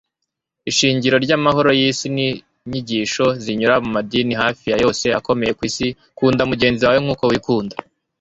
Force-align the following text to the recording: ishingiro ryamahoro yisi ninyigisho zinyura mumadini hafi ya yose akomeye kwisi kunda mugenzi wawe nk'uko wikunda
ishingiro 0.69 1.15
ryamahoro 1.25 1.69
yisi 1.79 2.07
ninyigisho 2.15 3.25
zinyura 3.43 3.75
mumadini 3.83 4.33
hafi 4.41 4.63
ya 4.71 4.77
yose 4.83 5.05
akomeye 5.19 5.51
kwisi 5.57 5.85
kunda 6.17 6.41
mugenzi 6.49 6.81
wawe 6.85 6.99
nk'uko 7.03 7.23
wikunda 7.31 7.75